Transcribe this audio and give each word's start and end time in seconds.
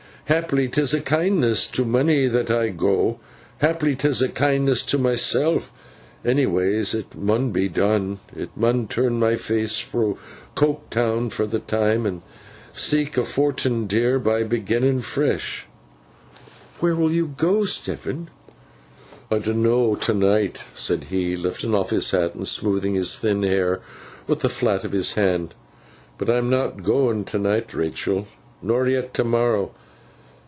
Haply 0.25 0.69
'tis 0.69 0.93
a 0.93 1.01
kindness 1.01 1.67
to 1.67 1.83
monny 1.83 2.25
that 2.25 2.49
I 2.49 2.69
go; 2.69 3.19
haply 3.57 3.97
'tis 3.97 4.21
a 4.21 4.29
kindness 4.29 4.81
to 4.83 4.97
myseln; 4.97 5.61
anyways 6.23 6.95
it 6.95 7.13
mun 7.17 7.51
be 7.51 7.67
done. 7.67 8.19
I 8.39 8.47
mun 8.55 8.87
turn 8.87 9.19
my 9.19 9.35
face 9.35 9.79
fro 9.79 10.17
Coketown 10.55 11.31
fur 11.33 11.47
th' 11.47 11.67
time, 11.67 12.05
and 12.05 12.21
seek 12.71 13.17
a 13.17 13.25
fort'n, 13.25 13.87
dear, 13.87 14.19
by 14.19 14.43
beginnin 14.43 15.01
fresh.' 15.01 15.65
'Where 16.79 16.95
will 16.95 17.11
you 17.11 17.33
go, 17.35 17.65
Stephen?' 17.65 18.29
'I 19.29 19.39
donno 19.39 19.95
t'night,' 19.95 20.63
said 20.73 21.05
he, 21.09 21.35
lifting 21.35 21.75
off 21.75 21.89
his 21.89 22.11
hat, 22.11 22.35
and 22.35 22.47
smoothing 22.47 22.95
his 22.95 23.19
thin 23.19 23.43
hair 23.43 23.81
with 24.27 24.39
the 24.39 24.47
flat 24.49 24.85
of 24.85 24.93
his 24.93 25.15
hand. 25.15 25.53
'But 26.17 26.29
I'm 26.29 26.49
not 26.49 26.83
goin 26.83 27.25
t'night, 27.25 27.73
Rachael, 27.73 28.27
nor 28.61 28.87
yet 28.87 29.13
t'morrow. 29.13 29.71